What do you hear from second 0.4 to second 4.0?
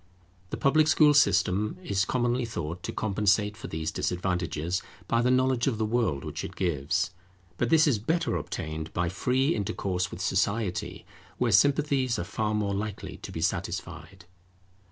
The public school system is commonly thought to compensate for these